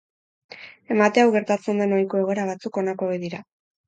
[0.95, 3.43] Emate hau gertatzen den ohiko egoera batzuk honako hauek dira.